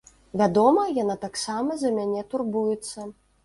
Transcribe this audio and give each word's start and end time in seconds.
Вядома, 0.41 0.85
яна 1.03 1.17
таксама 1.27 1.77
за 1.85 1.95
мяне 2.01 2.27
турбуецца. 2.35 3.11